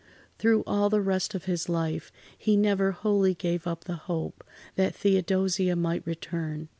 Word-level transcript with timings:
Through 0.39 0.63
all 0.65 0.89
the 0.89 0.99
rest 0.99 1.35
of 1.35 1.45
his 1.45 1.69
life, 1.69 2.11
he 2.35 2.57
never 2.57 2.89
wholly 2.91 3.35
gave 3.35 3.67
up 3.67 3.83
the 3.83 3.97
hope 4.09 4.43
that 4.75 4.95
Theodosia 4.95 5.75
might 5.75 6.01
return. 6.07 6.69